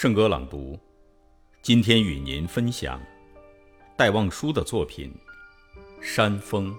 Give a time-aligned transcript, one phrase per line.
[0.00, 0.78] 圣歌朗读，
[1.60, 3.02] 今天与您分享
[3.96, 5.12] 戴望舒的作品
[6.00, 6.72] 《山峰》。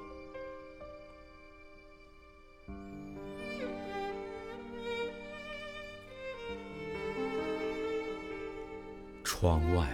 [9.25, 9.85] 窗外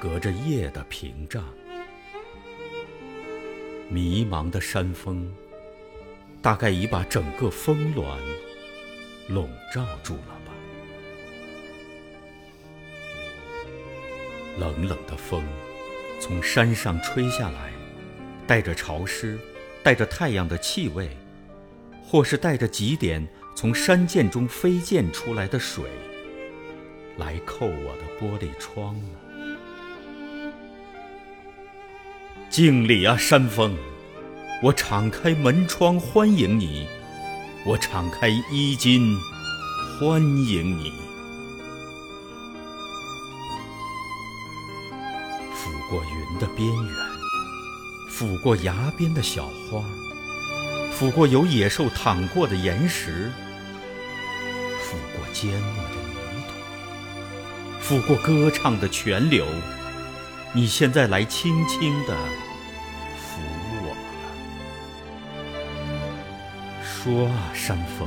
[0.00, 1.44] 隔着夜的屏障，
[3.88, 5.32] 迷茫的山峰，
[6.42, 8.18] 大概已把整个峰峦
[9.28, 10.33] 笼罩住了。
[14.58, 15.42] 冷冷的风
[16.20, 17.72] 从山上吹下来，
[18.46, 19.38] 带着潮湿，
[19.82, 21.16] 带着太阳的气味，
[22.02, 23.26] 或是带着几点
[23.56, 25.84] 从山涧中飞溅出来的水，
[27.18, 29.18] 来扣我的玻璃窗呢。
[32.48, 33.74] 敬礼啊，山峰！
[34.62, 36.86] 我敞开门窗欢迎你，
[37.66, 39.14] 我敞开衣襟
[39.98, 40.92] 欢迎你。
[45.64, 46.94] 抚过云的边缘，
[48.10, 49.82] 抚过崖边的小花，
[50.94, 53.32] 抚过有野兽躺过的岩石，
[54.82, 56.18] 抚过缄默的泥
[57.80, 59.46] 土，抚过歌唱的泉流。
[60.52, 62.14] 你现在来轻轻地
[63.16, 63.40] 抚
[63.80, 63.96] 我了。
[66.84, 68.06] 说啊，山峰，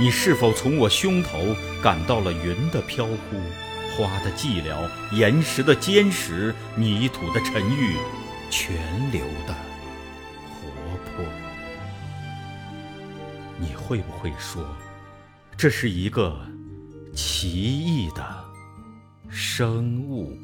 [0.00, 3.36] 你是否从我胸头感到了云的飘忽？
[3.96, 7.96] 花的寂寥，岩石的坚实，泥土的沉郁，
[8.50, 8.74] 泉
[9.10, 9.54] 流的
[10.48, 11.24] 活泼。
[13.58, 14.64] 你会不会说，
[15.56, 16.40] 这是一个
[17.14, 18.44] 奇异的
[19.28, 20.36] 生物？